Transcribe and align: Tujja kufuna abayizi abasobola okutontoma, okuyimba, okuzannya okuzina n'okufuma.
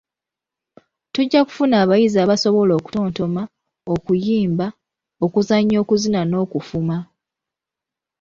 Tujja 1.13 1.39
kufuna 1.47 1.75
abayizi 1.83 2.17
abasobola 2.25 2.71
okutontoma, 2.79 3.41
okuyimba, 3.93 4.67
okuzannya 5.25 5.77
okuzina 5.83 6.21
n'okufuma. 6.25 6.97